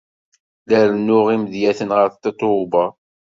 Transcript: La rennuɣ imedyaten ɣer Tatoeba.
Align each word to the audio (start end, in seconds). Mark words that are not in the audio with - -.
La 0.69 0.79
rennuɣ 0.89 1.25
imedyaten 1.35 1.89
ɣer 1.97 2.07
Tatoeba. 2.11 2.85